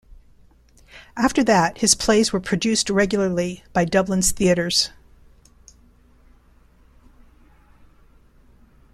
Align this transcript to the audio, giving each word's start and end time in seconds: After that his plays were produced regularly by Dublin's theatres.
After 1.15 1.43
that 1.43 1.77
his 1.77 1.93
plays 1.93 2.33
were 2.33 2.39
produced 2.39 2.89
regularly 2.89 3.63
by 3.71 3.85
Dublin's 3.85 4.31
theatres. 4.31 4.89